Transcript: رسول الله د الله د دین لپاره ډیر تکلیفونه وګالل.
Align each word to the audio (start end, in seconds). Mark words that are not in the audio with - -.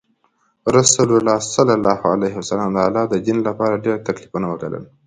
رسول 0.77 1.09
الله 1.17 1.37
د 1.67 1.69
الله 2.87 3.03
د 3.07 3.15
دین 3.25 3.37
لپاره 3.47 3.81
ډیر 3.85 3.97
تکلیفونه 4.07 4.45
وګالل. 4.49 4.83